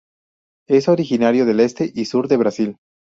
[0.67, 2.77] Es originario del este y sur de Brasil.